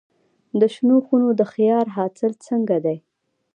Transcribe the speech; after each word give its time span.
د 0.59 0.61
شنو 0.73 0.97
خونو 1.05 1.29
د 1.39 1.41
خیار 1.53 1.85
حاصل 1.95 2.31
څنګه 2.47 2.77
دی؟ 2.85 2.97